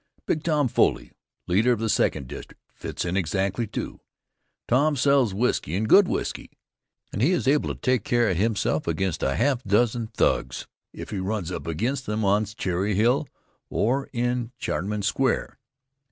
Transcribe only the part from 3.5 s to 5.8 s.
too. Tom sells whisky,